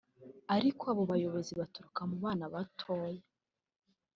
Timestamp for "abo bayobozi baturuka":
0.91-2.01